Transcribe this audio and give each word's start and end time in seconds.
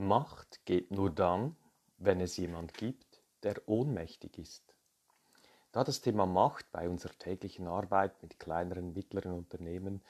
Macht 0.00 0.64
geht 0.64 0.92
nur 0.92 1.10
dann, 1.10 1.56
wenn 1.96 2.20
es 2.20 2.36
jemand 2.36 2.72
gibt, 2.72 3.20
der 3.42 3.60
ohnmächtig 3.68 4.38
ist. 4.38 4.62
Da 5.72 5.82
das 5.82 6.00
Thema 6.00 6.24
Macht 6.24 6.70
bei 6.70 6.88
unserer 6.88 7.18
täglichen 7.18 7.66
Arbeit 7.66 8.22
mit 8.22 8.38
kleineren, 8.38 8.92
mittleren 8.92 9.32
Unternehmen 9.32 10.00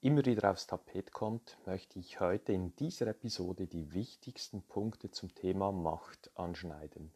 immer 0.00 0.24
wieder 0.24 0.52
aufs 0.52 0.68
Tapet 0.68 1.12
kommt, 1.12 1.58
möchte 1.66 1.98
ich 1.98 2.20
heute 2.20 2.52
in 2.52 2.76
dieser 2.76 3.08
Episode 3.08 3.66
die 3.66 3.92
wichtigsten 3.92 4.62
Punkte 4.62 5.10
zum 5.10 5.34
Thema 5.34 5.72
Macht 5.72 6.30
anschneiden 6.36 7.10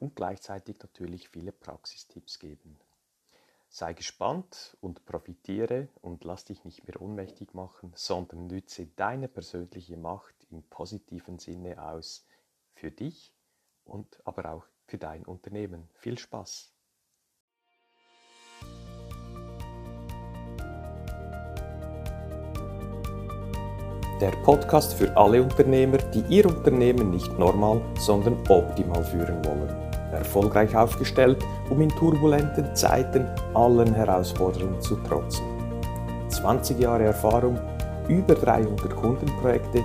und 0.00 0.16
gleichzeitig 0.16 0.80
natürlich 0.80 1.28
viele 1.28 1.52
Praxistipps 1.52 2.40
geben. 2.40 2.80
Sei 3.68 3.92
gespannt 3.92 4.76
und 4.80 5.04
profitiere 5.04 5.88
und 6.02 6.24
lass 6.24 6.44
dich 6.44 6.64
nicht 6.64 6.84
mehr 6.86 7.00
ohnmächtig 7.00 7.54
machen, 7.54 7.92
sondern 7.94 8.48
nütze 8.48 8.86
deine 8.96 9.28
persönliche 9.28 9.96
Macht 9.96 10.34
im 10.54 10.62
positiven 10.64 11.38
Sinne 11.38 11.82
aus 11.82 12.26
für 12.74 12.90
dich 12.90 13.34
und 13.84 14.20
aber 14.24 14.50
auch 14.52 14.64
für 14.86 14.98
dein 14.98 15.24
Unternehmen. 15.24 15.88
Viel 15.94 16.18
Spaß! 16.18 16.70
Der 24.20 24.30
Podcast 24.42 24.94
für 24.94 25.14
alle 25.16 25.42
Unternehmer, 25.42 25.98
die 25.98 26.24
ihr 26.28 26.46
Unternehmen 26.46 27.10
nicht 27.10 27.36
normal, 27.38 27.82
sondern 27.98 28.38
optimal 28.48 29.04
führen 29.04 29.44
wollen 29.44 29.84
erfolgreich 30.14 30.74
aufgestellt, 30.74 31.44
um 31.70 31.80
in 31.80 31.90
turbulenten 31.90 32.74
Zeiten 32.74 33.26
allen 33.54 33.94
Herausforderungen 33.94 34.80
zu 34.80 34.96
trotzen. 34.96 35.44
20 36.28 36.78
Jahre 36.78 37.04
Erfahrung, 37.04 37.58
über 38.08 38.34
300 38.34 38.96
Kundenprojekte, 38.96 39.84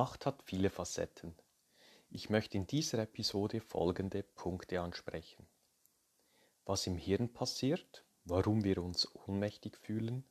Macht 0.00 0.24
hat 0.24 0.42
viele 0.44 0.70
Facetten. 0.70 1.34
Ich 2.08 2.30
möchte 2.30 2.56
in 2.56 2.66
dieser 2.66 3.00
Episode 3.00 3.60
folgende 3.60 4.22
Punkte 4.22 4.80
ansprechen. 4.80 5.46
Was 6.64 6.86
im 6.86 6.96
Hirn 6.96 7.30
passiert, 7.30 8.02
warum 8.24 8.64
wir 8.64 8.78
uns 8.78 9.14
ohnmächtig 9.14 9.76
fühlen, 9.76 10.24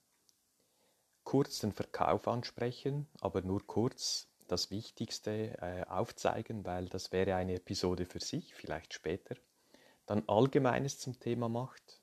kurz 1.23 1.59
den 1.59 1.71
Verkauf 1.71 2.27
ansprechen, 2.27 3.07
aber 3.21 3.43
nur 3.43 3.63
kurz, 3.67 4.27
das 4.47 4.71
Wichtigste 4.71 5.55
äh, 5.61 5.85
aufzeigen, 5.85 6.65
weil 6.65 6.85
das 6.85 7.11
wäre 7.11 7.35
eine 7.35 7.53
Episode 7.53 8.07
für 8.07 8.21
sich, 8.21 8.55
vielleicht 8.55 8.95
später. 8.95 9.35
Dann 10.07 10.27
Allgemeines 10.27 10.97
zum 10.97 11.19
Thema 11.19 11.47
Macht, 11.47 12.01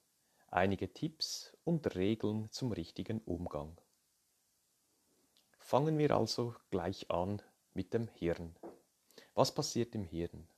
einige 0.53 0.95
Tipps 0.95 1.53
und 1.65 1.97
Regeln 1.97 2.49
zum 2.53 2.71
richtigen 2.71 3.23
Umgang. 3.23 3.77
Fangen 5.59 5.99
wir 5.99 6.13
also 6.13 6.55
gleich 6.71 7.11
an 7.11 7.43
mit 7.77 7.93
dem 7.93 8.09
Hirn. 8.09 8.57
Was 9.35 9.55
passiert 9.55 9.95
im 9.95 10.03
Hirn? 10.03 10.49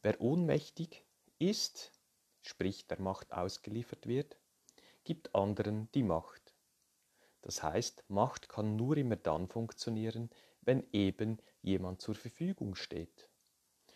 Wer 0.00 0.20
ohnmächtig 0.20 1.04
ist, 1.40 1.90
sprich 2.40 2.86
der 2.86 3.00
Macht 3.00 3.32
ausgeliefert 3.32 4.06
wird, 4.06 4.38
gibt 5.02 5.34
anderen 5.34 5.90
die 5.90 6.04
Macht. 6.04 6.54
Das 7.42 7.64
heißt, 7.64 8.04
Macht 8.06 8.48
kann 8.48 8.76
nur 8.76 8.96
immer 8.96 9.16
dann 9.16 9.48
funktionieren, 9.48 10.30
wenn 10.60 10.86
eben 10.92 11.38
jemand 11.62 12.00
zur 12.00 12.14
Verfügung 12.14 12.76
steht. 12.76 13.28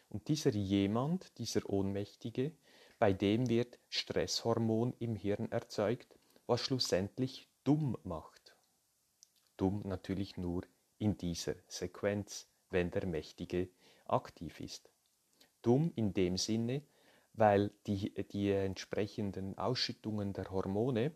Und 0.09 0.27
dieser 0.27 0.51
jemand, 0.51 1.39
dieser 1.39 1.71
Ohnmächtige, 1.71 2.51
bei 2.99 3.13
dem 3.13 3.49
wird 3.49 3.79
Stresshormon 3.89 4.93
im 4.99 5.15
Hirn 5.15 5.53
erzeugt, 5.53 6.19
was 6.49 6.63
schlussendlich 6.63 7.49
dumm 7.63 7.97
macht. 8.03 8.57
Dumm 9.57 9.83
natürlich 9.85 10.37
nur 10.37 10.63
in 10.99 11.17
dieser 11.17 11.55
Sequenz, 11.69 12.47
wenn 12.71 12.91
der 12.91 13.07
Mächtige 13.07 13.69
aktiv 14.07 14.61
ist. 14.61 14.91
Dumm 15.63 15.93
in 15.97 16.13
dem 16.13 16.37
Sinne, 16.37 16.83
weil 17.33 17.71
die, 17.87 18.13
die 18.29 18.51
entsprechenden 18.51 19.59
Ausschüttungen 19.59 20.33
der 20.33 20.51
Hormone 20.51 21.13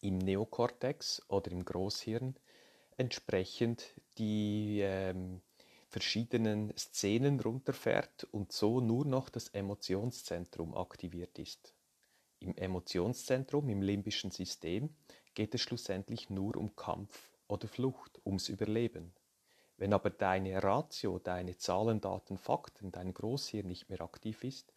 im 0.00 0.18
Neokortex 0.18 1.22
oder 1.28 1.50
im 1.52 1.64
Großhirn 1.64 2.34
entsprechend 2.96 3.94
die 4.18 4.80
ähm, 4.82 5.40
verschiedenen 5.88 6.72
Szenen 6.76 7.40
runterfährt 7.40 8.24
und 8.30 8.52
so 8.52 8.80
nur 8.80 9.04
noch 9.04 9.28
das 9.28 9.48
Emotionszentrum 9.48 10.74
aktiviert 10.74 11.38
ist. 11.38 11.74
Im 12.38 12.56
Emotionszentrum, 12.56 13.68
im 13.68 13.82
limbischen 13.82 14.30
System, 14.30 14.94
geht 15.34 15.54
es 15.54 15.60
schlussendlich 15.60 16.30
nur 16.30 16.56
um 16.56 16.74
Kampf 16.74 17.29
oder 17.50 17.68
Flucht, 17.68 18.20
ums 18.24 18.48
Überleben. 18.48 19.12
Wenn 19.76 19.92
aber 19.92 20.10
deine 20.10 20.62
Ratio, 20.62 21.18
deine 21.18 21.56
Zahlen, 21.56 22.00
Daten, 22.00 22.36
Fakten, 22.36 22.92
dein 22.92 23.14
Großhirn 23.14 23.66
nicht 23.66 23.88
mehr 23.88 24.02
aktiv 24.02 24.44
ist, 24.44 24.72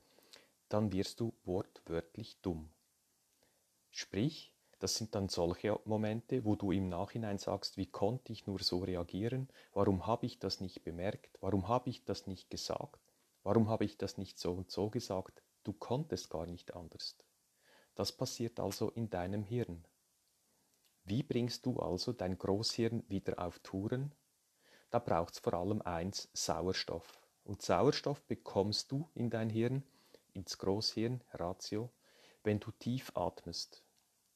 dann 0.70 0.92
wirst 0.92 1.20
du 1.20 1.34
wortwörtlich 1.44 2.40
dumm. 2.42 2.72
Sprich, 3.92 4.54
das 4.80 4.96
sind 4.96 5.14
dann 5.14 5.30
solche 5.30 5.80
Momente, 5.86 6.46
wo 6.46 6.56
du 6.56 6.72
im 6.72 6.90
Nachhinein 6.90 7.38
sagst, 7.38 7.78
wie 7.78 7.86
konnte 7.86 8.34
ich 8.34 8.48
nur 8.48 8.60
so 8.60 8.80
reagieren? 8.80 9.50
Warum 9.74 10.08
habe 10.08 10.26
ich 10.26 10.40
das 10.40 10.62
nicht 10.62 10.84
bemerkt? 10.84 11.38
Warum 11.42 11.68
habe 11.68 11.90
ich 11.90 12.04
das 12.06 12.28
nicht 12.28 12.50
gesagt? 12.50 13.00
Warum 13.44 13.70
habe 13.70 13.86
ich 13.86 13.98
das 13.98 14.18
nicht 14.18 14.40
so 14.40 14.54
und 14.54 14.72
so 14.72 14.90
gesagt? 14.90 15.44
Du 15.64 15.74
konntest 15.74 16.30
gar 16.30 16.46
nicht 16.46 16.76
anders. 16.76 17.18
Das 17.96 18.12
passiert 18.12 18.60
also 18.60 18.90
in 18.90 19.10
deinem 19.10 19.44
Hirn. 19.44 19.86
Wie 21.06 21.22
bringst 21.22 21.66
du 21.66 21.80
also 21.80 22.14
dein 22.14 22.38
Großhirn 22.38 23.04
wieder 23.10 23.40
auf 23.40 23.60
Touren? 23.60 24.16
Da 24.90 25.00
braucht 25.00 25.34
es 25.34 25.40
vor 25.40 25.54
allem 25.54 25.82
eins, 25.82 26.30
Sauerstoff. 26.34 27.20
Und 27.44 27.62
Sauerstoff 27.62 28.24
bekommst 28.24 28.90
du 28.90 29.10
in 29.14 29.30
dein 29.30 29.50
Hirn, 29.50 29.84
ins 30.32 30.58
Großhirn, 30.58 31.22
Ratio, 31.34 31.90
wenn 32.44 32.62
du 32.62 32.72
tief 32.72 33.12
atmest. 33.16 33.84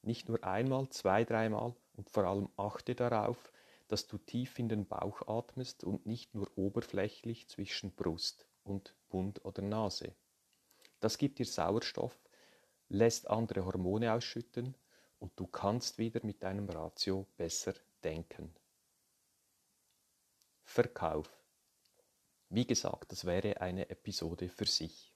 Nicht 0.02 0.28
nur 0.28 0.44
einmal, 0.44 0.90
zwei, 0.90 1.24
dreimal 1.24 1.74
und 1.96 2.10
vor 2.10 2.26
allem 2.26 2.50
achte 2.58 2.96
darauf, 2.96 3.54
dass 3.88 4.08
du 4.08 4.18
tief 4.18 4.60
in 4.60 4.68
den 4.68 4.86
Bauch 4.86 5.26
atmest 5.26 5.86
und 5.86 6.06
nicht 6.06 6.36
nur 6.36 6.52
oberflächlich 6.58 7.48
zwischen 7.48 7.96
Brust 7.96 8.46
und 8.66 8.94
Mund 9.10 9.46
oder 9.46 9.62
Nase. 9.62 10.16
Das 11.00 11.18
gibt 11.18 11.40
dir 11.40 11.46
Sauerstoff, 11.46 12.20
lässt 12.90 13.30
andere 13.30 13.64
Hormone 13.64 14.12
ausschütten 14.12 14.76
und 15.20 15.32
du 15.36 15.48
kannst 15.48 15.98
wieder 15.98 16.20
mit 16.24 16.44
deinem 16.44 16.70
Ratio 16.70 17.26
besser 17.38 17.74
denken. 18.04 18.54
Verkauf. 20.64 21.30
Wie 22.50 22.66
gesagt, 22.66 23.12
das 23.12 23.26
wäre 23.26 23.62
eine 23.62 23.90
Episode 23.90 24.50
für 24.50 24.66
sich. 24.66 25.14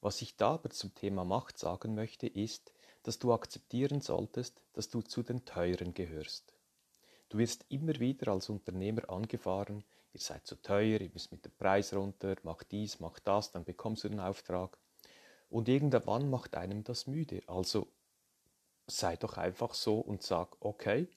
Was 0.00 0.20
ich 0.20 0.36
da 0.36 0.54
aber 0.54 0.70
zum 0.70 0.94
Thema 0.94 1.24
Macht 1.24 1.58
sagen 1.58 1.94
möchte, 1.94 2.26
ist, 2.26 2.72
dass 3.04 3.18
du 3.18 3.32
akzeptieren 3.32 4.00
solltest, 4.00 4.62
dass 4.72 4.88
du 4.88 5.00
zu 5.00 5.22
den 5.22 5.44
Teuren 5.44 5.94
gehörst. 5.94 6.52
Du 7.28 7.38
wirst 7.38 7.64
immer 7.68 7.98
wieder 8.00 8.32
als 8.32 8.48
Unternehmer 8.48 9.08
angefahren, 9.08 9.84
ihr 10.12 10.20
seid 10.20 10.46
zu 10.46 10.56
teuer, 10.60 11.00
ihr 11.00 11.10
müsst 11.12 11.32
mit 11.32 11.44
dem 11.44 11.52
Preis 11.52 11.94
runter, 11.94 12.36
mach 12.42 12.62
dies, 12.62 13.00
mach 13.00 13.18
das, 13.20 13.52
dann 13.52 13.64
bekommst 13.64 14.04
du 14.04 14.08
den 14.08 14.20
Auftrag. 14.20 14.76
Und 15.48 15.68
irgendwann 15.68 16.28
macht 16.28 16.56
einem 16.56 16.84
das 16.84 17.06
müde. 17.06 17.42
Also 17.46 17.86
sei 18.86 19.16
doch 19.16 19.38
einfach 19.38 19.74
so 19.74 19.98
und 19.98 20.22
sag, 20.22 20.56
okay, 20.60 21.08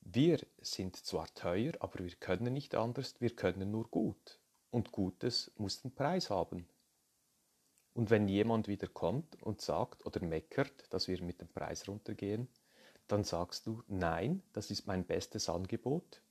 wir 0.00 0.40
sind 0.60 0.96
zwar 0.96 1.32
teuer, 1.34 1.72
aber 1.80 2.00
wir 2.00 2.14
können 2.16 2.52
nicht 2.52 2.74
anders, 2.74 3.20
wir 3.20 3.34
können 3.34 3.70
nur 3.70 3.88
gut. 3.88 4.38
Und 4.70 4.90
Gutes 4.90 5.52
muss 5.56 5.82
den 5.82 5.94
Preis 5.94 6.30
haben. 6.30 6.66
Und 7.94 8.10
wenn 8.10 8.26
jemand 8.26 8.68
wieder 8.68 8.88
kommt 8.88 9.42
und 9.42 9.60
sagt 9.60 10.06
oder 10.06 10.24
meckert, 10.24 10.72
dass 10.90 11.08
wir 11.08 11.22
mit 11.22 11.40
dem 11.40 11.48
Preis 11.48 11.86
runtergehen, 11.88 12.48
dann 13.06 13.24
sagst 13.24 13.66
du, 13.66 13.82
nein, 13.88 14.42
das 14.54 14.70
ist 14.70 14.86
mein 14.86 15.04
bestes 15.04 15.48
Angebot. 15.48 16.22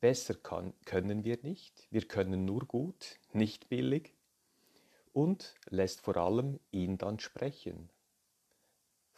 Besser 0.00 0.34
kann, 0.34 0.72
können 0.86 1.24
wir 1.24 1.38
nicht. 1.42 1.86
Wir 1.90 2.06
können 2.06 2.44
nur 2.44 2.60
gut, 2.60 3.18
nicht 3.32 3.68
billig. 3.68 4.14
Und 5.12 5.54
lässt 5.68 6.00
vor 6.00 6.16
allem 6.16 6.60
ihn 6.70 6.96
dann 6.96 7.18
sprechen. 7.18 7.90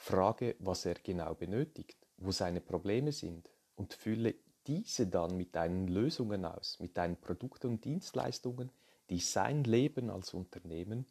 Frage, 0.02 0.56
was 0.60 0.86
er 0.86 0.94
genau 0.94 1.34
benötigt, 1.34 2.06
wo 2.16 2.32
seine 2.32 2.62
Probleme 2.62 3.12
sind 3.12 3.50
und 3.76 3.92
fülle 3.92 4.34
diese 4.66 5.06
dann 5.06 5.36
mit 5.36 5.54
deinen 5.54 5.88
Lösungen 5.88 6.46
aus, 6.46 6.80
mit 6.80 6.96
deinen 6.96 7.20
Produkten 7.20 7.66
und 7.66 7.84
Dienstleistungen, 7.84 8.72
die 9.10 9.18
sein 9.18 9.62
Leben 9.62 10.08
als 10.08 10.32
Unternehmen 10.32 11.04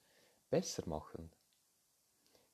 besser 0.50 0.89
machen. 0.89 1.31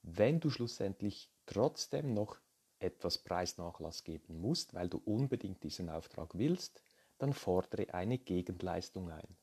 Wenn 0.02 0.42
du 0.42 0.50
schlussendlich 0.50 1.32
trotzdem 1.46 2.14
noch 2.14 2.38
etwas 2.80 3.18
Preisnachlass 3.18 4.04
geben 4.04 4.42
musst, 4.42 4.74
weil 4.74 4.90
du 4.90 5.02
unbedingt 5.06 5.64
diesen 5.64 5.90
Auftrag 5.90 6.38
willst, 6.38 6.84
dann 7.18 7.32
fordere 7.32 7.94
eine 7.94 8.18
Gegenleistung 8.18 9.10
ein. 9.10 9.38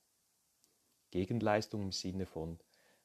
Gegenleistung 1.10 1.84
im 1.84 1.92
Sinne 1.92 2.26
von 2.26 2.60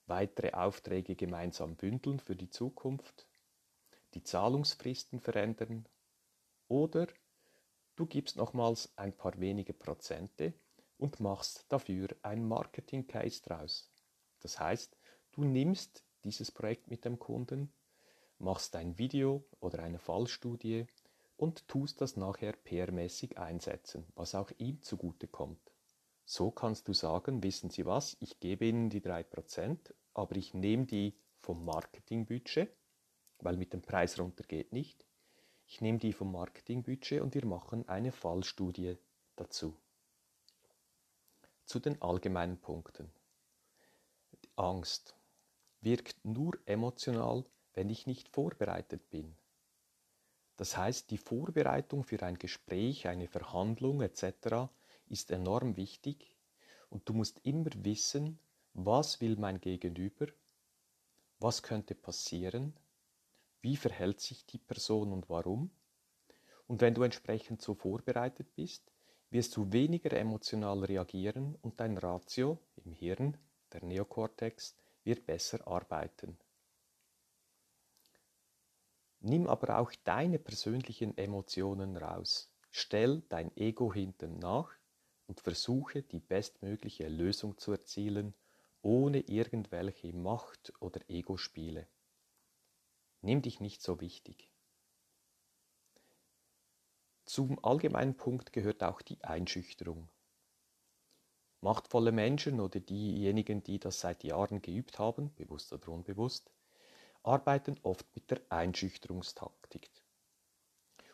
weitere 0.07 0.51
Aufträge 0.51 1.15
gemeinsam 1.15 1.77
bündeln 1.77 2.19
für 2.19 2.35
die 2.35 2.49
Zukunft, 2.49 3.27
die 4.13 4.24
Zahlungsfristen 4.24 5.19
verändern 5.19 5.88
oder 6.68 7.07
du 7.95 8.06
gibst 8.06 8.36
nochmals 8.36 8.92
ein 8.98 9.15
paar 9.15 9.39
wenige 9.39 9.74
Prozente 9.74 10.54
und 10.98 11.19
machst 11.19 11.65
dafür 11.69 12.09
ein 12.21 12.48
Marketing 12.48 13.07
Case 13.07 13.42
draus. 13.42 13.92
Das 14.39 14.59
heißt, 14.59 14.98
du 15.31 15.44
nimmst 15.44 16.04
dieses 16.24 16.51
Projekt 16.51 16.89
mit 16.89 17.06
dem 17.06 17.19
Kunden, 17.19 17.71
machst 18.39 18.75
ein 18.75 18.98
Video 18.98 19.45
oder 19.59 19.80
eine 19.80 20.00
Fallstudie 20.00 20.88
und 21.38 21.68
tust 21.68 22.01
das 22.01 22.18
nachher 22.18 22.54
PR-mäßig 22.54 23.38
einsetzen, 23.38 24.06
was 24.15 24.36
auch 24.36 24.51
ihm 24.57 24.81
zugute 24.81 25.27
kommt. 25.27 25.71
So 26.25 26.51
kannst 26.51 26.88
du 26.88 26.94
sagen, 26.94 27.42
wissen 27.44 27.69
Sie 27.69 27.86
was, 27.86 28.18
ich 28.19 28.39
gebe 28.39 28.65
Ihnen 28.65 28.89
die 28.89 29.01
3%, 29.01 29.94
aber 30.13 30.36
ich 30.36 30.54
nehme 30.54 30.86
die 30.86 31.18
vom 31.38 31.63
Marketingbudget, 31.63 32.69
weil 33.43 33.57
mit 33.57 33.73
dem 33.73 33.81
Preis 33.81 34.19
runter 34.19 34.43
geht 34.43 34.73
nicht. 34.73 35.05
Ich 35.65 35.81
nehme 35.81 35.99
die 35.99 36.13
vom 36.13 36.31
Marketingbudget 36.31 37.21
und 37.21 37.33
wir 37.35 37.45
machen 37.45 37.87
eine 37.89 38.11
Fallstudie 38.11 38.97
dazu. 39.35 39.75
Zu 41.65 41.79
den 41.79 42.01
allgemeinen 42.01 42.57
Punkten. 42.57 43.11
Die 44.43 44.49
Angst 44.55 45.15
wirkt 45.81 46.23
nur 46.23 46.57
emotional, 46.65 47.45
wenn 47.73 47.89
ich 47.89 48.07
nicht 48.07 48.29
vorbereitet 48.29 49.09
bin. 49.09 49.35
Das 50.55 50.75
heißt, 50.75 51.11
die 51.11 51.17
Vorbereitung 51.17 52.03
für 52.03 52.23
ein 52.23 52.39
Gespräch, 52.39 53.07
eine 53.07 53.27
Verhandlung 53.27 54.01
etc 54.01 54.69
ist 55.09 55.31
enorm 55.31 55.77
wichtig 55.77 56.35
und 56.89 57.07
du 57.07 57.13
musst 57.13 57.39
immer 57.43 57.69
wissen, 57.83 58.39
was 58.73 59.21
will 59.21 59.37
mein 59.37 59.61
Gegenüber, 59.61 60.27
was 61.39 61.61
könnte 61.63 61.95
passieren, 61.95 62.73
wie 63.67 63.75
verhält 63.75 64.21
sich 64.21 64.45
die 64.45 64.59
Person 64.59 65.11
und 65.11 65.29
warum. 65.29 65.71
Und 66.67 66.79
wenn 66.79 66.93
du 66.93 67.03
entsprechend 67.03 67.61
so 67.61 67.73
vorbereitet 67.73 68.55
bist, 68.55 68.93
wirst 69.29 69.57
du 69.57 69.73
weniger 69.73 70.13
emotional 70.13 70.85
reagieren 70.85 71.57
und 71.61 71.81
dein 71.81 71.97
Ratio 71.97 72.59
im 72.77 72.93
Hirn, 72.93 73.35
der 73.73 73.83
Neokortex, 73.83 74.77
wird 75.03 75.25
besser 75.25 75.67
arbeiten. 75.67 76.37
Nimm 79.19 79.47
aber 79.47 79.79
auch 79.79 79.91
deine 80.05 80.39
persönlichen 80.39 81.17
Emotionen 81.17 81.97
raus. 81.97 82.49
Stell 82.71 83.23
dein 83.27 83.51
Ego 83.57 83.93
hinten 83.93 84.39
nach 84.39 84.71
und 85.25 85.41
versuche 85.41 86.03
die 86.03 86.21
bestmögliche 86.21 87.09
Lösung 87.09 87.57
zu 87.57 87.73
erzielen, 87.73 88.33
ohne 88.81 89.19
irgendwelche 89.27 90.13
Macht- 90.13 90.71
oder 90.79 91.01
Ego-Spiele. 91.09 91.85
Nimm 93.27 93.41
dich 93.41 93.59
nicht 93.59 93.81
so 93.81 94.00
wichtig. 94.00 94.50
Zum 97.25 97.62
allgemeinen 97.62 98.15
Punkt 98.15 98.53
gehört 98.53 98.81
auch 98.83 99.01
die 99.01 99.21
Einschüchterung. 99.21 100.07
Machtvolle 101.59 102.13
Menschen 102.13 102.62
oder 102.62 102.79
diejenigen, 102.79 103.62
die 103.63 103.79
das 103.79 104.00
seit 104.00 104.24
Jahren 104.24 104.62
geübt 104.62 104.97
haben, 104.97 105.35
bewusst 105.35 105.74
oder 105.74 105.89
unbewusst, 105.89 106.50
arbeiten 107.21 107.77
oft 107.83 108.06
mit 108.15 108.31
der 108.31 108.39
Einschüchterungstaktik. 108.47 109.91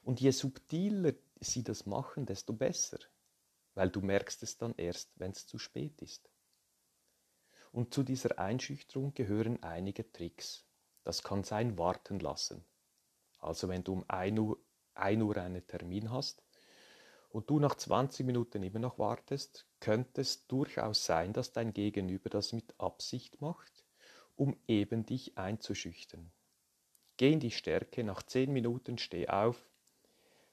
Und 0.04 0.22
je 0.22 0.30
subtiler 0.30 1.14
sie 1.40 1.64
das 1.64 1.88
machen, 1.88 2.28
desto 2.28 2.54
besser 2.54 3.00
weil 3.74 3.90
du 3.90 4.02
merkst 4.02 4.44
es 4.44 4.56
dann 4.60 4.76
erst, 4.78 5.20
wenn 5.20 5.32
es 5.32 5.48
zu 5.48 5.58
spät 5.58 6.00
ist. 6.04 6.30
Und 7.72 7.92
zu 7.92 8.04
dieser 8.04 8.38
Einschüchterung 8.38 9.16
gehören 9.16 9.64
einige 9.64 10.12
Tricks. 10.12 10.64
Das 11.04 11.24
kann 11.24 11.44
sein 11.44 11.78
warten 11.78 12.20
lassen. 12.20 12.64
Also 13.40 13.68
wenn 13.68 13.84
du 13.84 13.94
um 13.94 14.06
1 14.08 14.40
Uhr, 14.40 14.58
1 14.96 15.22
Uhr 15.22 15.38
einen 15.38 15.66
Termin 15.68 16.12
hast 16.12 16.44
und 17.30 17.50
du 17.50 17.60
nach 17.60 17.76
20 17.76 18.26
Minuten 18.26 18.64
immer 18.64 18.80
noch 18.80 19.00
wartest, 19.00 19.68
könnte 19.80 20.22
es 20.22 20.48
durchaus 20.48 21.04
sein, 21.04 21.34
dass 21.34 21.52
dein 21.52 21.74
Gegenüber 21.74 22.30
das 22.30 22.54
mit 22.54 22.80
Absicht 22.80 23.42
macht, 23.42 23.84
um 24.36 24.56
eben 24.68 25.06
dich 25.06 25.38
einzuschüchtern. 25.38 26.32
Geh 27.18 27.34
in 27.34 27.40
die 27.40 27.52
Stärke, 27.52 28.04
nach 28.04 28.24
10 28.24 28.52
Minuten 28.52 28.98
steh 28.98 29.28
auf, 29.28 29.70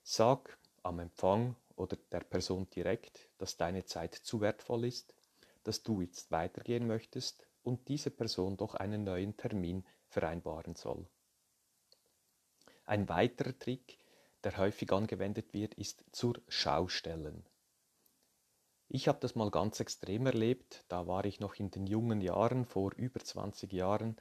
sag 0.02 0.58
am 0.82 0.98
Empfang 0.98 1.56
oder 1.76 1.96
der 2.10 2.20
Person 2.20 2.68
direkt, 2.70 3.28
dass 3.38 3.56
deine 3.56 3.84
Zeit 3.84 4.14
zu 4.14 4.40
wertvoll 4.40 4.84
ist, 4.84 5.14
dass 5.62 5.82
du 5.82 6.00
jetzt 6.00 6.30
weitergehen 6.30 6.86
möchtest 6.86 7.46
und 7.62 7.88
diese 7.88 8.10
Person 8.10 8.56
doch 8.56 8.74
einen 8.74 9.04
neuen 9.04 9.36
Termin 9.36 9.84
vereinbaren 10.10 10.74
soll. 10.74 11.06
Ein 12.84 13.08
weiterer 13.08 13.58
Trick, 13.58 13.98
der 14.44 14.56
häufig 14.58 14.92
angewendet 14.92 15.54
wird, 15.54 15.74
ist 15.74 16.04
zur 16.12 16.34
Schaustellen. 16.48 17.46
Ich 18.88 19.06
habe 19.06 19.20
das 19.20 19.36
mal 19.36 19.50
ganz 19.50 19.78
extrem 19.78 20.26
erlebt, 20.26 20.84
da 20.88 21.06
war 21.06 21.24
ich 21.24 21.38
noch 21.38 21.54
in 21.54 21.70
den 21.70 21.86
jungen 21.86 22.20
Jahren, 22.20 22.64
vor 22.64 22.92
über 22.96 23.20
20 23.20 23.72
Jahren, 23.72 24.16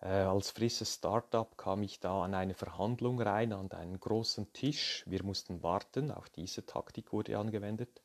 äh, 0.00 0.08
als 0.08 0.50
frisches 0.50 0.94
Startup 0.94 1.56
kam 1.56 1.82
ich 1.82 2.00
da 2.00 2.22
an 2.22 2.34
eine 2.34 2.54
Verhandlung 2.54 3.20
rein, 3.20 3.52
an 3.52 3.70
einen 3.72 3.98
großen 3.98 4.52
Tisch. 4.52 5.04
Wir 5.06 5.22
mussten 5.22 5.62
warten, 5.62 6.10
auch 6.10 6.28
diese 6.28 6.66
Taktik 6.66 7.12
wurde 7.12 7.38
angewendet. 7.38 8.02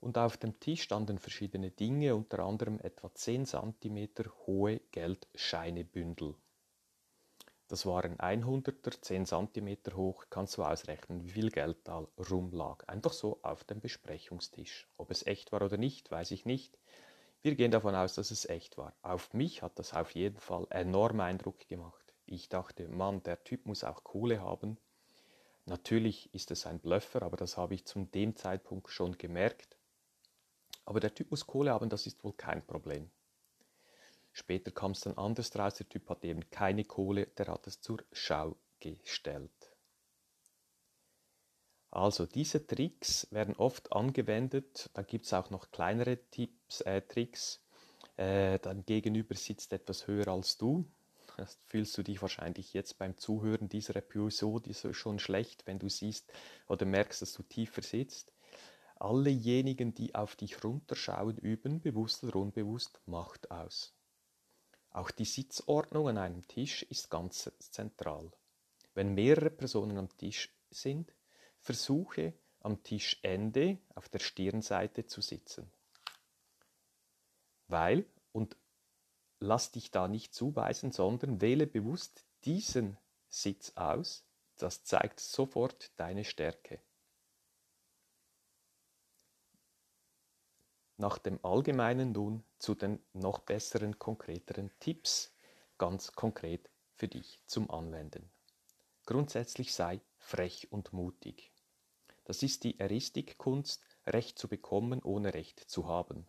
Und 0.00 0.16
auf 0.16 0.38
dem 0.38 0.58
Tisch 0.60 0.82
standen 0.82 1.18
verschiedene 1.18 1.70
Dinge, 1.70 2.14
unter 2.16 2.40
anderem 2.40 2.80
etwa 2.80 3.14
10 3.14 3.44
cm 3.46 4.08
hohe 4.46 4.80
Geldscheinebündel. 4.90 6.34
Das 7.68 7.86
waren 7.86 8.16
100er, 8.16 9.00
10 9.00 9.26
cm 9.26 9.94
hoch, 9.94 10.24
kannst 10.28 10.56
du 10.56 10.64
ausrechnen, 10.64 11.22
wie 11.22 11.30
viel 11.30 11.50
Geld 11.50 11.76
da 11.84 12.08
rumlag. 12.30 12.82
Einfach 12.88 13.12
so 13.12 13.38
auf 13.42 13.62
dem 13.62 13.78
Besprechungstisch. 13.78 14.88
Ob 14.96 15.10
es 15.10 15.24
echt 15.24 15.52
war 15.52 15.62
oder 15.62 15.76
nicht, 15.76 16.10
weiß 16.10 16.32
ich 16.32 16.44
nicht. 16.44 16.78
Wir 17.42 17.54
gehen 17.54 17.70
davon 17.70 17.94
aus, 17.94 18.14
dass 18.14 18.32
es 18.32 18.44
echt 18.46 18.76
war. 18.76 18.92
Auf 19.02 19.32
mich 19.34 19.62
hat 19.62 19.78
das 19.78 19.94
auf 19.94 20.10
jeden 20.16 20.40
Fall 20.40 20.66
enorm 20.70 21.20
Eindruck 21.20 21.68
gemacht. 21.68 22.12
Ich 22.26 22.48
dachte, 22.48 22.88
Mann, 22.88 23.22
der 23.22 23.44
Typ 23.44 23.66
muss 23.66 23.84
auch 23.84 24.02
Kohle 24.02 24.40
haben. 24.40 24.76
Natürlich 25.66 26.34
ist 26.34 26.50
es 26.50 26.66
ein 26.66 26.80
Blöffer, 26.80 27.22
aber 27.22 27.36
das 27.36 27.56
habe 27.56 27.74
ich 27.74 27.84
zu 27.84 28.04
dem 28.04 28.34
Zeitpunkt 28.34 28.90
schon 28.90 29.16
gemerkt. 29.16 29.76
Aber 30.84 31.00
der 31.00 31.14
Typ 31.14 31.30
muss 31.30 31.46
Kohle 31.46 31.72
haben, 31.72 31.88
das 31.88 32.06
ist 32.06 32.22
wohl 32.24 32.32
kein 32.32 32.66
Problem. 32.66 33.10
Später 34.32 34.70
kam 34.70 34.92
es 34.92 35.00
dann 35.00 35.18
anders 35.18 35.54
raus, 35.56 35.74
der 35.74 35.88
Typ 35.88 36.08
hatte 36.08 36.28
eben 36.28 36.48
keine 36.50 36.84
Kohle, 36.84 37.26
der 37.26 37.48
hat 37.48 37.66
es 37.66 37.80
zur 37.80 38.02
Schau 38.12 38.56
gestellt. 38.78 39.50
Also 41.90 42.26
diese 42.26 42.66
Tricks 42.66 43.26
werden 43.32 43.56
oft 43.56 43.92
angewendet. 43.92 44.90
Dann 44.94 45.06
gibt 45.06 45.26
es 45.26 45.32
auch 45.32 45.50
noch 45.50 45.72
kleinere 45.72 46.18
Tipps, 46.30 46.80
äh, 46.82 47.02
Tricks. 47.02 47.60
Äh, 48.16 48.60
dein 48.60 48.84
Gegenüber 48.84 49.34
sitzt 49.34 49.72
etwas 49.72 50.06
höher 50.06 50.28
als 50.28 50.56
du. 50.56 50.84
Das 51.36 51.58
fühlst 51.66 51.96
du 51.96 52.02
dich 52.02 52.20
wahrscheinlich 52.22 52.74
jetzt 52.74 52.98
beim 52.98 53.16
Zuhören 53.16 53.68
dieser 53.68 53.96
Episode 53.96 54.72
schon 54.92 55.18
schlecht, 55.18 55.66
wenn 55.66 55.78
du 55.78 55.88
siehst 55.88 56.30
oder 56.68 56.84
merkst, 56.84 57.22
dass 57.22 57.32
du 57.32 57.42
tiefer 57.42 57.82
sitzt. 57.82 58.32
Allejenigen, 59.00 59.94
die 59.94 60.14
auf 60.14 60.36
dich 60.36 60.62
runterschauen, 60.62 61.38
üben, 61.38 61.80
bewusst 61.80 62.22
oder 62.22 62.36
unbewusst, 62.36 63.00
Macht 63.06 63.50
aus. 63.50 63.96
Auch 64.90 65.10
die 65.10 65.24
Sitzordnung 65.24 66.08
an 66.08 66.18
einem 66.18 66.46
Tisch 66.46 66.82
ist 66.82 67.10
ganz 67.10 67.50
zentral. 67.58 68.30
Wenn 68.92 69.14
mehrere 69.14 69.48
Personen 69.48 69.96
am 69.96 70.14
Tisch 70.18 70.54
sind, 70.70 71.14
Versuche 71.60 72.34
am 72.60 72.82
Tischende 72.82 73.78
auf 73.94 74.10
der 74.10 74.18
Stirnseite 74.18 75.06
zu 75.06 75.22
sitzen. 75.22 75.72
Weil, 77.68 78.04
und 78.32 78.58
lass 79.38 79.70
dich 79.70 79.90
da 79.90 80.08
nicht 80.08 80.34
zuweisen, 80.34 80.92
sondern 80.92 81.40
wähle 81.40 81.66
bewusst 81.66 82.26
diesen 82.44 82.98
Sitz 83.30 83.72
aus, 83.76 84.26
das 84.56 84.84
zeigt 84.84 85.20
sofort 85.20 85.90
deine 85.96 86.24
Stärke. 86.24 86.82
Nach 91.00 91.16
dem 91.16 91.42
Allgemeinen 91.42 92.12
nun 92.12 92.44
zu 92.58 92.74
den 92.74 93.02
noch 93.14 93.38
besseren, 93.38 93.98
konkreteren 93.98 94.70
Tipps, 94.80 95.34
ganz 95.78 96.12
konkret 96.12 96.68
für 96.92 97.08
dich 97.08 97.40
zum 97.46 97.70
Anwenden. 97.70 98.30
Grundsätzlich 99.06 99.72
sei 99.72 100.02
frech 100.18 100.70
und 100.70 100.92
mutig. 100.92 101.52
Das 102.24 102.42
ist 102.42 102.64
die 102.64 102.78
Eristikkunst, 102.78 103.82
Recht 104.06 104.38
zu 104.38 104.46
bekommen, 104.46 105.02
ohne 105.02 105.32
Recht 105.32 105.60
zu 105.60 105.86
haben. 105.86 106.26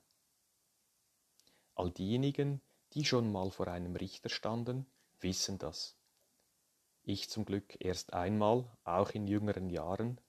All 1.75 1.91
diejenigen, 1.91 2.61
die 2.93 3.03
schon 3.03 3.29
mal 3.29 3.51
vor 3.51 3.67
einem 3.67 3.97
Richter 3.97 4.29
standen, 4.29 4.85
wissen 5.19 5.57
das. 5.57 5.97
Ich 7.03 7.29
zum 7.29 7.43
Glück 7.43 7.75
erst 7.83 8.13
einmal, 8.13 8.71
auch 8.85 9.09
in 9.09 9.27
jüngeren 9.27 9.69
Jahren, 9.69 10.21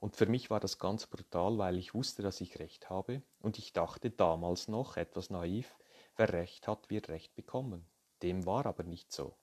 und 0.00 0.16
für 0.16 0.26
mich 0.26 0.48
war 0.48 0.60
das 0.60 0.78
ganz 0.78 1.06
brutal, 1.06 1.58
weil 1.58 1.76
ich 1.76 1.94
wusste, 1.94 2.22
dass 2.22 2.40
ich 2.40 2.58
Recht 2.58 2.88
habe, 2.88 3.22
und 3.38 3.58
ich 3.58 3.74
dachte 3.74 4.10
damals 4.10 4.66
noch, 4.66 4.96
etwas 4.96 5.28
naiv, 5.28 5.78
wer 6.16 6.32
Recht 6.32 6.66
hat, 6.66 6.88
wird 6.88 7.10
Recht 7.10 7.34
bekommen. 7.34 7.86
Dem 8.22 8.46
war 8.46 8.64
aber 8.64 8.82
nicht 8.82 9.12
so. 9.12 9.36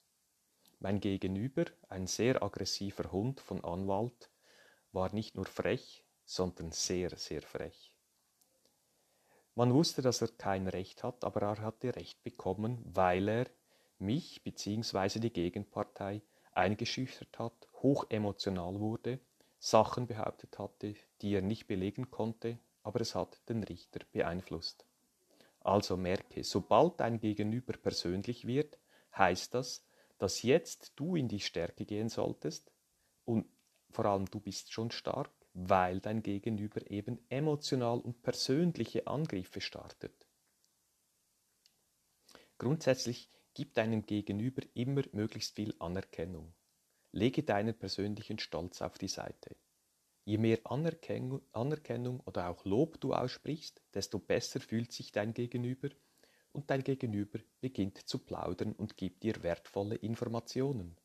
Mein 0.80 1.00
Gegenüber, 1.00 1.66
ein 1.90 2.08
sehr 2.08 2.42
aggressiver 2.42 3.12
Hund 3.12 3.40
von 3.40 3.64
Anwalt, 3.64 4.32
war 4.92 5.14
nicht 5.14 5.36
nur 5.36 5.46
frech, 5.46 6.04
sondern 6.26 6.72
sehr, 6.72 7.16
sehr 7.18 7.44
frech. 7.44 7.94
Man 9.54 9.74
wusste, 9.74 10.02
dass 10.02 10.22
er 10.22 10.30
kein 10.30 10.68
Recht 10.68 11.04
hat, 11.04 11.24
aber 11.24 11.42
er 11.42 11.62
hatte 11.62 11.96
Recht 11.96 12.24
bekommen, 12.24 12.82
weil 12.84 13.30
er 13.30 13.46
mich 14.00 14.44
bzw. 14.44 15.20
die 15.20 15.34
Gegenpartei 15.34 16.22
eingeschüchtert 16.52 17.38
hat, 17.38 17.68
hochemotional 17.82 18.80
wurde 18.80 19.20
Sachen 19.60 20.08
behauptet 20.08 20.60
hatte, 20.60 20.96
die 21.22 21.34
er 21.34 21.42
nicht 21.42 21.68
belegen 21.68 22.12
konnte, 22.12 22.60
aber 22.84 23.02
es 23.02 23.16
hat 23.16 23.42
den 23.50 23.64
Richter 23.64 24.00
beeinflusst. 24.12 24.86
Also 25.62 25.98
merke, 25.98 26.44
sobald 26.44 27.00
dein 27.00 27.20
Gegenüber 27.20 27.74
persönlich 27.74 28.48
wird, 28.48 28.80
heißt 29.18 29.54
das, 29.54 29.86
dass 30.18 30.42
jetzt 30.42 30.94
du 30.96 31.16
in 31.16 31.28
die 31.28 31.40
Stärke 31.40 31.86
gehen 31.86 32.10
solltest 32.10 32.72
und 33.26 33.46
vor 33.90 34.06
allem 34.06 34.26
du 34.26 34.40
bist 34.40 34.72
schon 34.72 34.92
stark, 34.92 35.32
weil 35.54 36.00
dein 36.00 36.22
Gegenüber 36.22 36.90
eben 36.90 37.20
emotional 37.30 38.00
und 38.00 38.22
persönliche 38.22 39.08
Angriffe 39.08 39.60
startet. 39.60 40.28
Grundsätzlich 42.58 43.30
gib 43.54 43.74
deinem 43.74 44.06
Gegenüber 44.06 44.62
immer 44.74 45.04
möglichst 45.12 45.56
viel 45.56 45.76
Anerkennung. 45.80 46.54
Lege 47.12 47.44
deinen 47.44 47.78
persönlichen 47.78 48.40
Stolz 48.40 48.82
auf 48.82 48.98
die 48.98 49.08
Seite. 49.08 49.56
Je 50.26 50.38
mehr 50.38 50.60
Anerkennung, 50.66 52.20
oder 52.26 52.50
auch 52.50 52.66
Lob 52.66 53.00
du 53.00 53.14
aussprichst, 53.14 53.82
desto 53.94 54.20
besser 54.20 54.60
fühlt 54.60 54.92
sich 54.92 55.12
dein 55.12 55.34
Gegenüber 55.34 55.90
und 56.52 56.70
dein 56.70 56.84
Gegenüber 56.84 57.40
beginnt 57.62 57.98
zu 58.10 58.20
plaudern 58.20 58.74
und 58.74 58.98
gibt 58.98 59.24
dir 59.24 59.42
wertvolle 59.42 59.96
Informationen. 59.96 60.98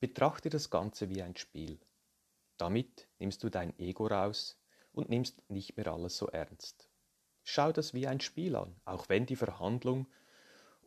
Betrachte 0.00 0.48
das 0.50 0.70
Ganze 0.70 1.10
wie 1.10 1.22
ein 1.22 1.36
Spiel. 1.36 1.78
Damit 2.56 3.08
nimmst 3.18 3.42
du 3.42 3.50
dein 3.50 3.78
Ego 3.78 4.06
raus 4.06 4.58
und 4.92 5.10
nimmst 5.10 5.42
nicht 5.50 5.76
mehr 5.76 5.88
alles 5.88 6.16
so 6.16 6.28
ernst. 6.28 6.88
Schau 7.44 7.70
das 7.70 7.92
wie 7.92 8.06
ein 8.06 8.20
Spiel 8.20 8.56
an, 8.56 8.74
auch 8.84 9.08
wenn 9.08 9.26
die 9.26 9.36
Verhandlung 9.36 10.06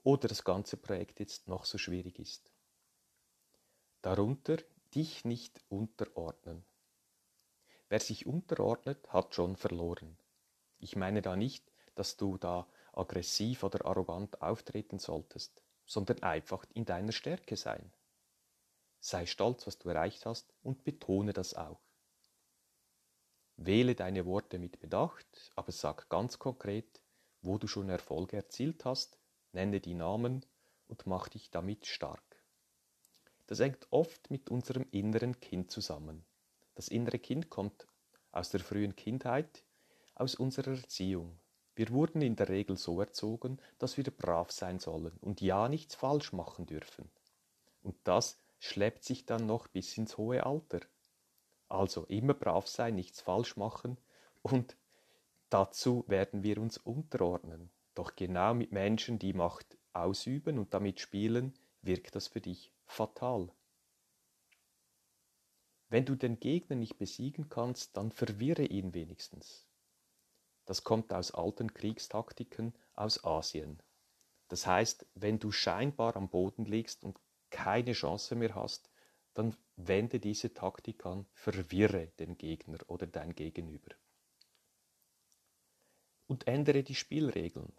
oder 0.04 0.28
das 0.28 0.44
ganze 0.44 0.78
Projekt 0.78 1.20
jetzt 1.20 1.48
noch 1.48 1.66
so 1.66 1.78
schwierig 1.78 2.18
ist. 2.20 2.52
Darunter 4.02 4.58
dich 4.96 5.26
nicht 5.26 5.62
unterordnen. 5.68 6.64
Wer 7.90 8.00
sich 8.00 8.26
unterordnet, 8.26 9.12
hat 9.12 9.36
schon 9.36 9.58
verloren. 9.58 10.18
Ich 10.78 10.96
meine 10.96 11.22
da 11.22 11.36
nicht, 11.36 11.70
dass 11.96 12.16
du 12.16 12.38
da 12.38 12.66
aggressiv 12.94 13.64
oder 13.64 13.86
arrogant 13.86 14.42
auftreten 14.42 15.00
solltest, 15.00 15.62
sondern 15.86 16.24
einfach 16.24 16.64
in 16.74 16.86
deiner 16.86 17.12
Stärke 17.12 17.58
sein. 17.58 17.92
Sei 19.02 19.26
stolz, 19.26 19.68
was 19.68 19.80
du 19.80 19.90
erreicht 19.90 20.26
hast 20.26 20.54
und 20.62 20.86
betone 20.86 21.34
das 21.34 21.54
auch. 21.56 21.82
Wähle 23.58 23.96
deine 23.96 24.26
Worte 24.26 24.60
mit 24.60 24.80
Bedacht, 24.80 25.52
aber 25.58 25.74
sag 25.74 26.08
ganz 26.08 26.40
konkret, 26.40 27.02
wo 27.42 27.58
du 27.58 27.68
schon 27.68 27.90
Erfolge 27.90 28.38
erzielt 28.38 28.86
hast, 28.86 29.20
nenne 29.52 29.82
die 29.82 29.94
Namen 29.94 30.46
und 30.88 31.06
mach 31.06 31.28
dich 31.28 31.50
damit 31.50 31.86
stark. 31.86 32.29
Das 33.50 33.60
hängt 33.60 33.88
oft 33.90 34.30
mit 34.30 34.52
unserem 34.52 34.86
inneren 34.92 35.40
Kind 35.40 35.72
zusammen. 35.72 36.24
Das 36.76 36.88
innere 36.88 37.18
Kind 37.18 37.50
kommt 37.50 37.88
aus 38.32 38.52
der 38.52 38.60
frühen 38.60 38.96
Kindheit, 38.96 39.64
aus 40.14 40.36
unserer 40.36 40.78
Erziehung. 40.78 41.40
Wir 41.74 41.90
wurden 41.90 42.22
in 42.22 42.36
der 42.36 42.48
Regel 42.48 42.78
so 42.78 43.00
erzogen, 43.00 43.60
dass 43.80 43.98
wir 43.98 44.04
brav 44.04 44.52
sein 44.52 44.78
sollen 44.78 45.18
und 45.22 45.42
ja 45.42 45.68
nichts 45.68 45.96
falsch 45.96 46.32
machen 46.32 46.68
dürfen. 46.68 47.10
Und 47.82 47.96
das 48.04 48.38
schleppt 48.60 49.04
sich 49.04 49.26
dann 49.26 49.48
noch 49.48 49.68
bis 49.68 49.98
ins 49.98 50.20
hohe 50.20 50.46
Alter. 50.46 50.82
Also 51.70 52.06
immer 52.06 52.36
brav 52.36 52.68
sein, 52.68 52.94
nichts 52.94 53.20
falsch 53.20 53.58
machen 53.58 53.98
und 54.44 54.78
dazu 55.50 56.04
werden 56.06 56.44
wir 56.44 56.60
uns 56.60 56.78
unterordnen. 56.78 57.72
Doch 57.96 58.16
genau 58.16 58.54
mit 58.54 58.72
Menschen, 58.72 59.18
die 59.18 59.34
Macht 59.34 59.76
ausüben 59.92 60.60
und 60.60 60.76
damit 60.76 61.00
spielen, 61.00 61.56
wirkt 61.82 62.16
das 62.16 62.28
für 62.28 62.42
dich 62.42 62.72
fatal. 62.86 63.52
Wenn 65.90 66.06
du 66.06 66.16
den 66.16 66.40
Gegner 66.40 66.76
nicht 66.76 66.98
besiegen 66.98 67.50
kannst, 67.50 67.98
dann 67.98 68.12
verwirre 68.12 68.66
ihn 68.66 68.94
wenigstens. 68.94 69.68
Das 70.66 70.84
kommt 70.84 71.12
aus 71.14 71.32
alten 71.32 71.74
Kriegstaktiken 71.74 72.76
aus 72.94 73.24
Asien. 73.24 73.82
Das 74.50 74.68
heißt, 74.68 75.08
wenn 75.16 75.40
du 75.40 75.52
scheinbar 75.52 76.16
am 76.16 76.30
Boden 76.30 76.66
liegst 76.66 77.04
und 77.04 77.20
keine 77.50 77.94
Chance 77.94 78.36
mehr 78.36 78.54
hast, 78.54 78.92
dann 79.34 79.56
wende 79.76 80.20
diese 80.20 80.54
Taktik 80.54 81.06
an, 81.06 81.26
verwirre 81.34 82.08
den 82.20 82.38
Gegner 82.38 82.78
oder 82.88 83.08
dein 83.08 83.34
Gegenüber. 83.34 83.96
Und 86.28 86.48
ändere 86.48 86.84
die 86.84 86.96
Spielregeln. 86.96 87.74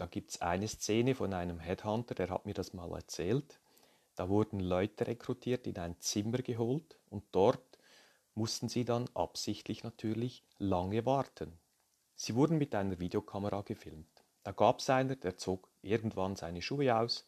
Da 0.00 0.06
gibt 0.06 0.30
es 0.30 0.40
eine 0.40 0.66
Szene 0.66 1.14
von 1.14 1.34
einem 1.34 1.58
Headhunter, 1.60 2.14
der 2.14 2.30
hat 2.30 2.46
mir 2.46 2.54
das 2.54 2.72
mal 2.72 2.90
erzählt. 2.90 3.60
Da 4.14 4.30
wurden 4.30 4.58
Leute 4.58 5.06
rekrutiert, 5.06 5.66
in 5.66 5.76
ein 5.76 6.00
Zimmer 6.00 6.38
geholt 6.38 6.96
und 7.10 7.24
dort 7.32 7.78
mussten 8.32 8.70
sie 8.70 8.86
dann 8.86 9.10
absichtlich 9.12 9.84
natürlich 9.84 10.42
lange 10.56 11.04
warten. 11.04 11.52
Sie 12.14 12.34
wurden 12.34 12.56
mit 12.56 12.74
einer 12.74 12.98
Videokamera 12.98 13.60
gefilmt. 13.60 14.24
Da 14.42 14.52
gab 14.52 14.78
es 14.78 14.88
einer, 14.88 15.16
der 15.16 15.36
zog 15.36 15.68
irgendwann 15.82 16.34
seine 16.34 16.62
Schuhe 16.62 16.96
aus, 16.96 17.26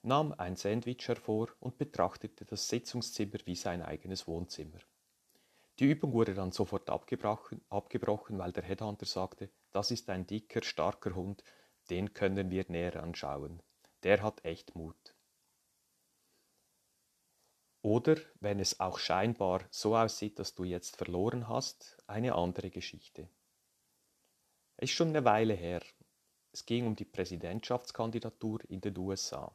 nahm 0.00 0.32
ein 0.38 0.56
Sandwich 0.56 1.06
hervor 1.08 1.48
und 1.60 1.76
betrachtete 1.76 2.46
das 2.46 2.66
Sitzungszimmer 2.70 3.40
wie 3.44 3.56
sein 3.56 3.82
eigenes 3.82 4.26
Wohnzimmer. 4.26 4.78
Die 5.78 5.90
Übung 5.90 6.14
wurde 6.14 6.32
dann 6.32 6.50
sofort 6.50 6.88
abgebrochen, 6.88 7.60
abgebrochen, 7.68 8.38
weil 8.38 8.52
der 8.52 8.62
Headhunter 8.62 9.04
sagte, 9.04 9.50
das 9.70 9.90
ist 9.90 10.08
ein 10.08 10.26
dicker, 10.26 10.64
starker 10.64 11.14
Hund, 11.14 11.44
den 11.90 12.14
können 12.14 12.50
wir 12.50 12.64
näher 12.68 13.02
anschauen. 13.02 13.62
Der 14.02 14.22
hat 14.22 14.44
echt 14.44 14.74
Mut. 14.74 15.14
Oder 17.82 18.16
wenn 18.40 18.58
es 18.58 18.80
auch 18.80 18.98
scheinbar 18.98 19.64
so 19.70 19.96
aussieht, 19.96 20.38
dass 20.38 20.54
du 20.54 20.64
jetzt 20.64 20.96
verloren 20.96 21.48
hast, 21.48 21.96
eine 22.08 22.34
andere 22.34 22.70
Geschichte. 22.70 23.28
Es 24.76 24.90
ist 24.90 24.96
schon 24.96 25.10
eine 25.10 25.24
Weile 25.24 25.54
her. 25.54 25.82
Es 26.52 26.66
ging 26.66 26.86
um 26.86 26.96
die 26.96 27.04
Präsidentschaftskandidatur 27.04 28.60
in 28.68 28.80
den 28.80 28.98
USA. 28.98 29.54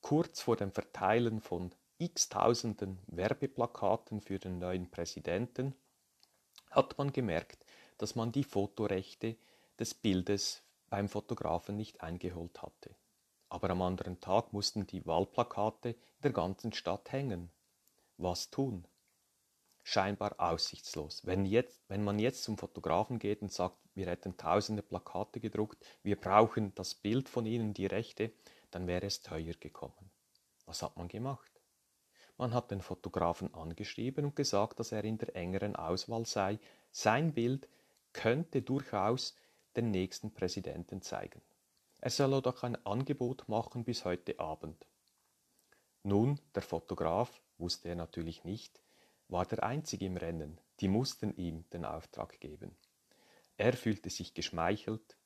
Kurz 0.00 0.40
vor 0.40 0.56
dem 0.56 0.72
Verteilen 0.72 1.40
von 1.40 1.74
x-tausenden 1.98 2.98
Werbeplakaten 3.06 4.20
für 4.20 4.38
den 4.38 4.58
neuen 4.58 4.90
Präsidenten 4.90 5.74
hat 6.70 6.96
man 6.98 7.12
gemerkt, 7.12 7.64
dass 7.98 8.14
man 8.14 8.32
die 8.32 8.44
Fotorechte 8.44 9.36
des 9.82 9.94
Bildes 9.94 10.62
beim 10.90 11.08
Fotografen 11.08 11.76
nicht 11.76 12.04
eingeholt 12.04 12.62
hatte. 12.62 12.94
Aber 13.48 13.68
am 13.70 13.82
anderen 13.82 14.20
Tag 14.20 14.52
mussten 14.52 14.86
die 14.86 15.04
Wahlplakate 15.04 15.88
in 15.88 16.22
der 16.22 16.30
ganzen 16.30 16.72
Stadt 16.72 17.10
hängen. 17.10 17.50
Was 18.16 18.50
tun? 18.50 18.86
Scheinbar 19.82 20.38
aussichtslos. 20.38 21.26
Wenn, 21.26 21.44
jetzt, 21.44 21.82
wenn 21.88 22.04
man 22.04 22.20
jetzt 22.20 22.44
zum 22.44 22.58
Fotografen 22.58 23.18
geht 23.18 23.42
und 23.42 23.52
sagt, 23.52 23.76
wir 23.94 24.06
hätten 24.06 24.36
tausende 24.36 24.82
Plakate 24.82 25.40
gedruckt, 25.40 25.84
wir 26.04 26.14
brauchen 26.14 26.72
das 26.76 26.94
Bild 26.94 27.28
von 27.28 27.44
Ihnen, 27.44 27.74
die 27.74 27.86
Rechte, 27.86 28.30
dann 28.70 28.86
wäre 28.86 29.06
es 29.06 29.22
teuer 29.22 29.54
gekommen. 29.58 30.12
Was 30.64 30.84
hat 30.84 30.96
man 30.96 31.08
gemacht? 31.08 31.60
Man 32.38 32.54
hat 32.54 32.70
den 32.70 32.82
Fotografen 32.82 33.52
angeschrieben 33.52 34.26
und 34.26 34.36
gesagt, 34.36 34.78
dass 34.78 34.92
er 34.92 35.02
in 35.02 35.18
der 35.18 35.34
engeren 35.34 35.74
Auswahl 35.74 36.24
sei. 36.24 36.60
Sein 36.92 37.34
Bild 37.34 37.68
könnte 38.12 38.62
durchaus 38.62 39.34
den 39.76 39.90
nächsten 39.90 40.32
Präsidenten 40.32 41.02
zeigen. 41.02 41.42
Er 42.00 42.10
solle 42.10 42.42
doch 42.42 42.62
ein 42.62 42.84
Angebot 42.84 43.48
machen 43.48 43.84
bis 43.84 44.04
heute 44.04 44.38
Abend. 44.38 44.86
Nun, 46.02 46.40
der 46.54 46.62
Fotograf, 46.62 47.40
wusste 47.58 47.88
er 47.90 47.96
natürlich 47.96 48.44
nicht, 48.44 48.80
war 49.28 49.46
der 49.46 49.62
Einzige 49.62 50.06
im 50.06 50.16
Rennen, 50.16 50.60
die 50.80 50.88
mussten 50.88 51.34
ihm 51.36 51.64
den 51.70 51.84
Auftrag 51.84 52.40
geben. 52.40 52.76
Er 53.56 53.72
fühlte 53.74 54.10
sich 54.10 54.34
geschmeichelt, 54.34 55.16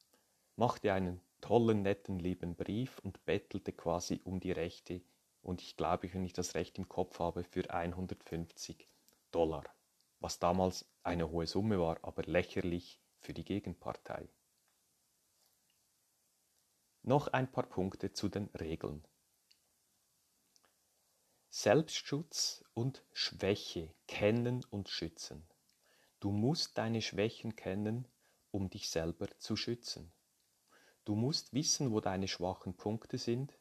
machte 0.57 0.93
einen 0.93 1.21
tollen, 1.41 1.83
netten, 1.83 2.19
lieben 2.19 2.55
Brief 2.55 2.99
und 2.99 3.25
bettelte 3.25 3.73
quasi 3.73 4.21
um 4.25 4.41
die 4.41 4.53
Rechte 4.53 5.01
und 5.47 5.63
ich 5.63 5.77
glaube, 5.77 6.13
wenn 6.13 6.25
ich 6.25 6.33
das 6.33 6.57
recht 6.57 6.77
im 6.77 6.89
Kopf 6.89 7.21
habe, 7.21 7.45
für 7.45 7.71
150 7.71 8.87
Dollar, 9.31 9.65
was 10.19 10.41
damals 10.41 10.85
eine 11.05 11.31
hohe 11.31 11.47
Summe 11.47 11.79
war, 11.79 11.99
aber 12.03 12.25
lächerlich 12.25 13.01
für 13.19 13.35
die 13.35 13.45
Gegenpartei. 13.45 14.29
Noch 17.03 17.29
ein 17.29 17.51
paar 17.51 17.67
Punkte 17.67 18.13
zu 18.13 18.29
den 18.29 18.47
Regeln. 18.59 19.07
Selbstschutz 21.51 22.65
und 22.75 23.05
Schwäche 23.13 23.95
kennen 24.07 24.65
und 24.71 24.89
schützen. 24.89 25.49
Du 26.21 26.31
musst 26.31 26.77
deine 26.77 27.01
Schwächen 27.01 27.57
kennen, 27.57 28.09
um 28.51 28.69
dich 28.71 28.91
selber 28.91 29.29
zu 29.39 29.57
schützen. 29.57 30.13
Du 31.05 31.15
musst 31.15 31.53
wissen, 31.53 31.93
wo 31.93 32.01
deine 32.01 32.27
schwachen 32.27 32.77
Punkte 32.77 33.19
sind 33.19 33.57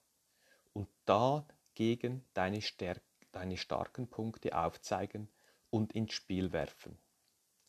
und 0.74 0.90
dagegen 1.06 2.26
deine, 2.34 2.62
Stärk 2.62 3.04
deine 3.32 3.58
starken 3.58 4.10
Punkte 4.10 4.58
aufzeigen 4.58 5.30
und 5.70 5.94
ins 5.94 6.14
Spiel 6.14 6.52
werfen. 6.52 6.98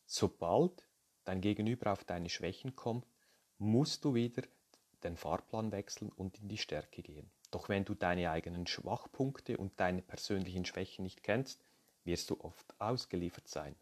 Sobald 0.06 0.85
dein 1.26 1.40
Gegenüber 1.40 1.92
auf 1.92 2.04
deine 2.04 2.28
Schwächen 2.30 2.76
kommt, 2.76 3.06
musst 3.58 4.04
du 4.04 4.14
wieder 4.14 4.42
den 5.02 5.16
Fahrplan 5.16 5.72
wechseln 5.72 6.10
und 6.10 6.38
in 6.38 6.48
die 6.48 6.58
Stärke 6.58 7.02
gehen. 7.02 7.30
Doch 7.50 7.68
wenn 7.68 7.84
du 7.84 7.94
deine 7.94 8.30
eigenen 8.30 8.66
Schwachpunkte 8.66 9.56
und 9.56 9.78
deine 9.78 10.02
persönlichen 10.02 10.64
Schwächen 10.64 11.04
nicht 11.04 11.22
kennst, 11.22 11.64
wirst 12.04 12.30
du 12.30 12.40
oft 12.40 12.74
ausgeliefert 12.80 13.48
sein. 13.48 13.76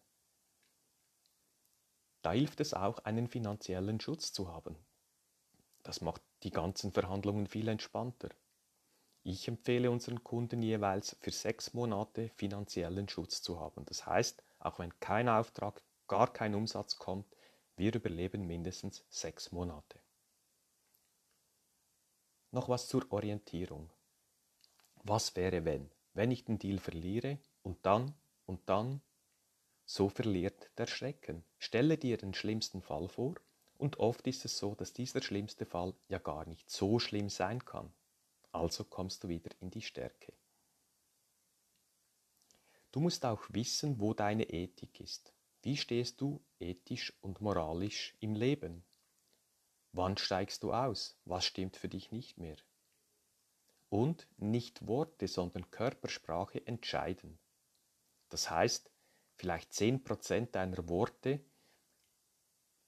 Da 2.22 2.32
hilft 2.32 2.60
es 2.60 2.72
auch, 2.72 2.98
einen 3.00 3.28
finanziellen 3.28 4.00
Schutz 4.00 4.32
zu 4.32 4.48
haben. 4.48 4.76
Das 5.82 6.00
macht 6.00 6.22
die 6.42 6.50
ganzen 6.50 6.92
Verhandlungen 6.92 7.46
viel 7.46 7.68
entspannter. 7.68 8.30
Ich 9.22 9.48
empfehle 9.48 9.90
unseren 9.90 10.22
Kunden 10.24 10.62
jeweils 10.62 11.16
für 11.20 11.30
sechs 11.30 11.74
Monate 11.74 12.30
finanziellen 12.30 13.08
Schutz 13.08 13.42
zu 13.42 13.60
haben. 13.60 13.84
Das 13.86 14.06
heißt, 14.06 14.42
auch 14.58 14.78
wenn 14.78 14.98
kein 15.00 15.28
Auftrag, 15.28 15.82
gar 16.06 16.32
kein 16.32 16.54
Umsatz 16.54 16.98
kommt, 16.98 17.26
wir 17.76 17.94
überleben 17.94 18.46
mindestens 18.46 19.04
sechs 19.08 19.52
Monate. 19.52 19.98
Noch 22.50 22.68
was 22.68 22.86
zur 22.86 23.10
Orientierung. 23.10 23.90
Was 25.02 25.34
wäre, 25.34 25.64
wenn? 25.64 25.90
Wenn 26.12 26.30
ich 26.30 26.44
den 26.44 26.58
Deal 26.58 26.78
verliere 26.78 27.38
und 27.62 27.84
dann 27.84 28.14
und 28.46 28.60
dann, 28.68 29.00
so 29.86 30.08
verliert 30.08 30.70
der 30.78 30.86
Schrecken. 30.86 31.44
Stelle 31.58 31.98
dir 31.98 32.16
den 32.16 32.32
schlimmsten 32.32 32.80
Fall 32.80 33.08
vor 33.08 33.34
und 33.76 33.98
oft 33.98 34.26
ist 34.26 34.44
es 34.44 34.56
so, 34.56 34.74
dass 34.74 34.92
dieser 34.92 35.20
schlimmste 35.20 35.66
Fall 35.66 35.94
ja 36.08 36.18
gar 36.18 36.46
nicht 36.46 36.70
so 36.70 36.98
schlimm 36.98 37.28
sein 37.28 37.64
kann. 37.64 37.92
Also 38.52 38.84
kommst 38.84 39.24
du 39.24 39.28
wieder 39.28 39.50
in 39.60 39.70
die 39.70 39.82
Stärke. 39.82 40.32
Du 42.92 43.00
musst 43.00 43.26
auch 43.26 43.42
wissen, 43.48 43.98
wo 43.98 44.14
deine 44.14 44.44
Ethik 44.44 45.00
ist. 45.00 45.33
Wie 45.64 45.78
stehst 45.78 46.20
du 46.20 46.44
ethisch 46.60 47.14
und 47.22 47.40
moralisch 47.40 48.14
im 48.20 48.34
Leben? 48.34 48.84
Wann 49.92 50.18
steigst 50.18 50.62
du 50.62 50.74
aus? 50.74 51.16
Was 51.24 51.46
stimmt 51.46 51.78
für 51.78 51.88
dich 51.88 52.12
nicht 52.12 52.36
mehr? 52.36 52.58
Und 53.88 54.28
nicht 54.36 54.86
Worte, 54.86 55.26
sondern 55.26 55.70
Körpersprache 55.70 56.66
entscheiden. 56.66 57.38
Das 58.28 58.50
heißt, 58.50 58.90
vielleicht 59.36 59.72
10% 59.72 60.50
deiner 60.50 60.86
Worte 60.90 61.40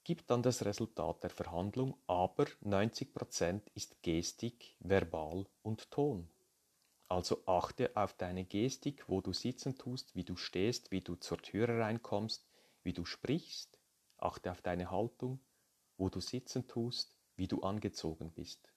gibt 0.03 0.29
dann 0.29 0.43
das 0.43 0.63
Resultat 0.63 1.23
der 1.23 1.31
Verhandlung, 1.31 1.97
aber 2.05 2.45
90% 2.63 3.71
ist 3.73 4.03
Gestik, 4.03 4.75
Verbal 4.77 5.47
und 5.63 5.89
Ton. 5.89 6.29
Also 7.07 7.41
achte 7.47 7.97
auf 7.97 8.13
deine 8.13 8.45
Gestik, 8.45 9.09
wo 9.09 9.19
du 9.19 9.33
sitzen 9.33 9.79
tust, 9.79 10.13
wie 10.13 10.23
du 10.23 10.35
stehst, 10.35 10.91
wie 10.91 11.01
du 11.01 11.15
zur 11.15 11.41
Tür 11.41 11.69
reinkommst, 11.69 12.46
wie 12.87 12.93
du 12.93 13.05
sprichst. 13.05 13.77
Achte 14.17 14.51
auf 14.51 14.63
deine 14.63 14.89
Haltung 14.89 15.39
wo 15.97 16.09
du 16.09 16.21
sitzen 16.21 16.67
tust, 16.67 17.15
wie 17.35 17.47
du 17.47 17.61
angezogen 17.61 18.31
bist. 18.31 18.71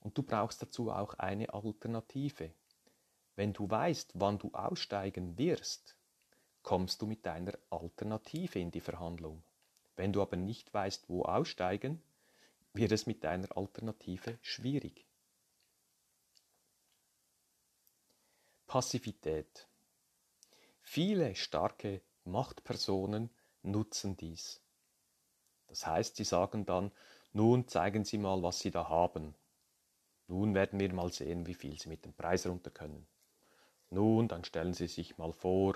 Und 0.00 0.18
du 0.18 0.22
brauchst 0.22 0.60
dazu 0.60 0.90
auch 0.90 1.14
eine 1.14 1.54
Alternative. 1.54 2.52
Wenn 3.36 3.52
du 3.52 3.68
weißt, 3.68 4.12
wann 4.14 4.38
du 4.38 4.52
aussteigen 4.52 5.38
wirst, 5.38 5.96
kommst 6.62 7.00
du 7.00 7.06
mit 7.06 7.24
deiner 7.24 7.56
Alternative 7.70 8.58
in 8.58 8.70
die 8.70 8.80
Verhandlung. 8.80 9.42
Wenn 9.96 10.12
du 10.12 10.20
aber 10.20 10.36
nicht 10.36 10.72
weißt, 10.74 11.08
wo 11.08 11.22
aussteigen, 11.22 12.02
wird 12.72 12.92
es 12.92 13.06
mit 13.06 13.24
deiner 13.24 13.56
Alternative 13.56 14.38
schwierig. 14.42 15.06
Passivität. 18.66 19.68
Viele 20.84 21.34
starke 21.34 22.02
Machtpersonen 22.24 23.30
nutzen 23.62 24.16
dies. 24.16 24.62
Das 25.66 25.86
heißt, 25.86 26.16
sie 26.16 26.24
sagen 26.24 26.64
dann, 26.66 26.92
nun 27.32 27.66
zeigen 27.66 28.04
Sie 28.04 28.18
mal, 28.18 28.42
was 28.44 28.60
Sie 28.60 28.70
da 28.70 28.88
haben. 28.88 29.34
Nun 30.28 30.54
werden 30.54 30.78
wir 30.78 30.92
mal 30.92 31.12
sehen, 31.12 31.48
wie 31.48 31.54
viel 31.54 31.80
Sie 31.80 31.88
mit 31.88 32.04
dem 32.04 32.14
Preis 32.14 32.46
runter 32.46 32.70
können. 32.70 33.08
Nun, 33.90 34.28
dann 34.28 34.44
stellen 34.44 34.72
Sie 34.72 34.86
sich 34.86 35.18
mal 35.18 35.32
vor 35.32 35.74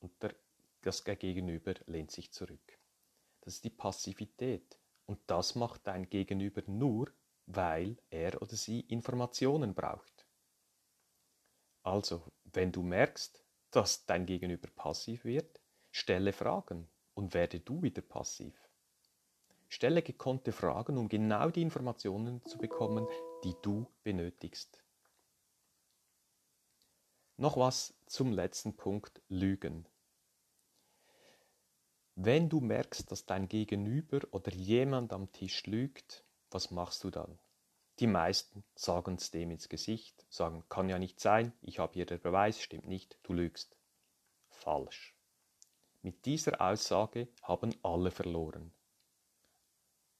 und 0.00 0.10
der, 0.20 0.34
das 0.82 1.04
Gegenüber 1.04 1.74
lehnt 1.86 2.10
sich 2.10 2.32
zurück. 2.32 2.78
Das 3.42 3.54
ist 3.54 3.64
die 3.64 3.70
Passivität. 3.70 4.76
Und 5.06 5.20
das 5.28 5.54
macht 5.54 5.86
dein 5.86 6.10
Gegenüber 6.10 6.62
nur, 6.66 7.12
weil 7.46 7.96
er 8.10 8.42
oder 8.42 8.56
sie 8.56 8.80
Informationen 8.80 9.72
braucht. 9.74 10.26
Also, 11.84 12.24
wenn 12.42 12.72
du 12.72 12.82
merkst, 12.82 13.45
dass 13.76 14.06
dein 14.06 14.24
Gegenüber 14.24 14.68
passiv 14.74 15.26
wird, 15.26 15.60
stelle 15.90 16.32
Fragen 16.32 16.88
und 17.12 17.34
werde 17.34 17.60
du 17.60 17.82
wieder 17.82 18.00
passiv. 18.00 18.54
Stelle 19.68 20.00
gekonnte 20.00 20.50
Fragen, 20.50 20.96
um 20.96 21.10
genau 21.10 21.50
die 21.50 21.60
Informationen 21.60 22.42
zu 22.46 22.56
bekommen, 22.56 23.06
die 23.44 23.52
du 23.60 23.86
benötigst. 24.02 24.82
Noch 27.36 27.58
was 27.58 27.92
zum 28.06 28.32
letzten 28.32 28.78
Punkt 28.78 29.20
Lügen. 29.28 29.86
Wenn 32.14 32.48
du 32.48 32.60
merkst, 32.60 33.12
dass 33.12 33.26
dein 33.26 33.46
Gegenüber 33.46 34.20
oder 34.30 34.54
jemand 34.54 35.12
am 35.12 35.30
Tisch 35.32 35.66
lügt, 35.66 36.24
was 36.50 36.70
machst 36.70 37.04
du 37.04 37.10
dann? 37.10 37.38
Die 37.98 38.06
meisten 38.06 38.64
sagen 38.74 39.16
es 39.16 39.30
dem 39.30 39.50
ins 39.50 39.68
Gesicht, 39.68 40.26
sagen, 40.28 40.64
kann 40.68 40.88
ja 40.88 40.98
nicht 40.98 41.20
sein, 41.20 41.52
ich 41.62 41.78
habe 41.78 41.94
hier 41.94 42.06
den 42.06 42.20
Beweis, 42.20 42.60
stimmt 42.60 42.86
nicht, 42.86 43.18
du 43.22 43.32
lügst. 43.32 43.78
Falsch. 44.48 45.14
Mit 46.02 46.26
dieser 46.26 46.60
Aussage 46.60 47.28
haben 47.42 47.74
alle 47.82 48.10
verloren 48.10 48.72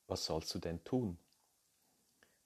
was 0.07 0.25
sollst 0.25 0.55
du 0.55 0.59
denn 0.59 0.83
tun? 0.85 1.19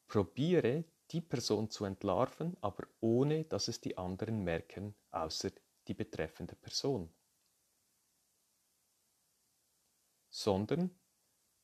Probiere 0.07 0.85
die 1.11 1.21
Person 1.21 1.71
zu 1.71 1.85
entlarven, 1.85 2.57
aber 2.61 2.87
ohne 3.01 3.45
dass 3.45 3.69
es 3.69 3.81
die 3.81 3.99
anderen 3.99 4.43
merken, 4.43 4.95
außer 5.11 5.51
die 5.89 5.95
betreffende 5.95 6.57
Person. 6.57 7.13
Sondern 10.31 10.91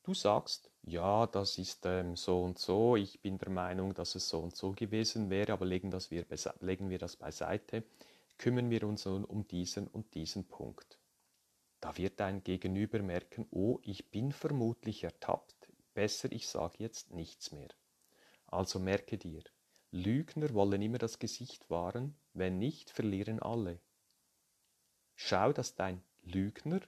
du 0.07 0.15
sagst, 0.15 0.71
ja, 0.83 1.27
das 1.27 1.59
ist 1.59 1.85
ähm, 1.85 2.15
so 2.15 2.43
und 2.43 2.59
so, 2.59 2.95
ich 2.95 3.21
bin 3.21 3.39
der 3.39 3.51
Meinung, 3.51 3.93
dass 3.93 4.15
es 4.15 4.29
so 4.29 4.39
und 4.39 4.55
so 4.55 4.71
gewesen 4.71 5.31
wäre, 5.31 5.53
aber 5.53 5.67
legen, 5.67 5.91
das 5.91 6.13
wir, 6.13 6.25
legen 6.61 6.91
wir 6.91 6.99
das 6.99 7.17
beiseite, 7.17 7.83
kümmern 8.39 8.71
wir 8.71 8.85
uns 8.85 9.05
nun 9.05 9.25
um 9.25 9.49
diesen 9.49 9.89
und 9.89 10.15
diesen 10.15 10.47
Punkt. 10.47 11.01
Da 11.81 11.97
wird 11.97 12.21
dein 12.21 12.45
Gegenüber 12.45 13.03
merken, 13.03 13.49
oh, 13.51 13.81
ich 13.83 14.11
bin 14.11 14.31
vermutlich 14.31 15.03
ertappt, 15.03 15.73
Besser, 15.93 16.31
ich 16.31 16.47
sage 16.47 16.77
jetzt 16.79 17.13
nichts 17.13 17.53
mehr. 17.53 17.69
Also 18.47 18.79
merke 18.79 19.17
dir, 19.17 19.43
Lügner 19.91 20.53
wollen 20.53 20.83
immer 20.83 20.99
das 20.99 21.19
Gesicht 21.19 21.69
wahren, 21.71 22.17
wenn 22.35 22.59
nicht, 22.59 22.91
verlieren 22.91 23.41
alle. 23.41 23.81
Schau, 25.15 25.53
dass 25.53 25.75
dein 25.75 26.03
Lügner, 26.23 26.81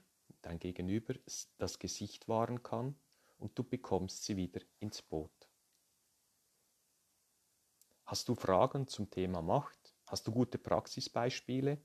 dein 0.43 0.59
Gegenüber, 0.59 1.15
das 1.57 1.79
Gesicht 1.79 2.27
wahren 2.27 2.61
kann 2.61 2.95
und 3.39 3.57
du 3.57 3.63
bekommst 3.63 4.23
sie 4.23 4.37
wieder 4.37 4.61
ins 4.79 5.01
Boot. 5.01 5.49
Hast 8.05 8.29
du 8.29 8.35
Fragen 8.35 8.87
zum 8.87 9.09
Thema 9.09 9.41
Macht? 9.41 9.95
Hast 10.07 10.27
du 10.27 10.31
gute 10.31 10.57
Praxisbeispiele? 10.57 11.79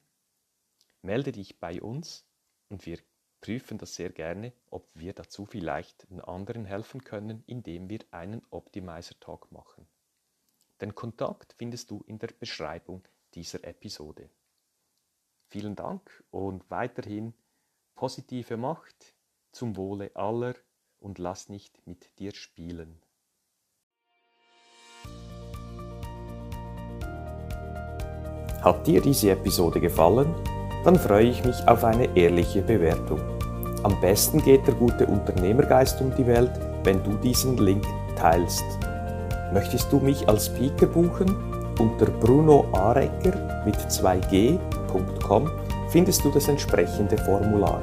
Melde 1.03 1.33
dich 1.33 1.61
bei 1.61 1.83
uns 1.83 2.27
und 2.69 2.87
wir 2.87 2.99
prüfen 3.41 3.77
das 3.77 3.95
sehr 3.95 4.11
gerne, 4.11 4.55
ob 4.71 4.89
wir 4.95 5.13
dazu 5.13 5.45
vielleicht 5.45 6.11
den 6.11 6.23
anderen 6.23 6.65
helfen 6.65 7.05
können, 7.05 7.45
indem 7.47 7.91
wir 7.91 8.01
einen 8.11 8.43
Optimizer 8.49 9.21
Talk 9.21 9.53
machen. 9.53 9.87
Den 10.81 10.95
Kontakt 10.95 11.53
findest 11.53 11.91
du 11.91 12.03
in 12.07 12.19
der 12.19 12.29
Beschreibung 12.29 13.07
dieser 13.35 13.63
Episode. 13.65 14.31
Vielen 15.49 15.77
Dank 15.77 16.25
und 16.31 16.69
weiterhin 16.71 17.35
positive 17.95 18.57
Macht 18.57 19.15
zum 19.53 19.77
Wohle 19.77 20.11
aller 20.17 20.55
und 21.05 21.19
lass 21.19 21.49
nicht 21.49 21.87
mit 21.87 22.19
dir 22.19 22.33
spielen. 22.35 22.99
Hat 28.63 28.87
dir 28.87 29.03
diese 29.03 29.31
Episode 29.31 29.79
gefallen? 29.79 30.35
Dann 30.85 30.99
freue 30.99 31.29
ich 31.29 31.45
mich 31.45 31.57
auf 31.69 31.85
eine 31.85 32.17
ehrliche 32.17 32.63
Bewertung. 32.63 33.21
Am 33.83 34.01
besten 34.01 34.43
geht 34.43 34.67
der 34.67 34.75
gute 34.75 35.07
Unternehmergeist 35.07 36.01
um 36.01 36.15
die 36.17 36.27
Welt, 36.27 36.53
wenn 36.83 37.03
du 37.05 37.15
diesen 37.19 37.59
Link 37.59 37.85
teilst. 38.17 38.65
Möchtest 39.53 39.93
du 39.93 39.99
mich 39.99 40.27
als 40.27 40.47
Speaker 40.47 40.87
buchen? 40.87 41.29
Unter 41.79 42.07
brunoarecker 42.07 43.63
mit 43.67 43.77
2g.com 43.77 45.51
findest 45.91 46.25
du 46.25 46.31
das 46.31 46.49
entsprechende 46.49 47.19
Formular. 47.19 47.83